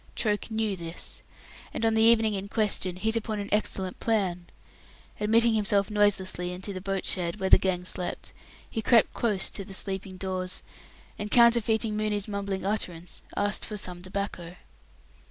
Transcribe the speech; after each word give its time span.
Troke 0.15 0.49
knew 0.49 0.75
this; 0.75 1.21
and 1.75 1.85
on 1.85 1.93
the 1.93 2.01
evening 2.01 2.33
in 2.33 2.47
question 2.47 2.95
hit 2.95 3.15
upon 3.15 3.37
an 3.39 3.49
excellent 3.51 3.99
plan. 3.99 4.47
Admitting 5.19 5.53
himself 5.53 5.91
noiselessly 5.91 6.51
into 6.51 6.73
the 6.73 6.81
boat 6.81 7.05
shed, 7.05 7.39
where 7.39 7.51
the 7.51 7.59
gang 7.59 7.85
slept, 7.85 8.33
he 8.67 8.81
crept 8.81 9.13
close 9.13 9.47
to 9.51 9.63
the 9.63 9.75
sleeping 9.75 10.17
Dawes, 10.17 10.63
and 11.19 11.29
counterfeiting 11.29 11.95
Mooney's 11.97 12.27
mumbling 12.27 12.65
utterance 12.65 13.21
asked 13.37 13.63
for 13.63 13.77
"some 13.77 14.01
tobacco". 14.01 14.55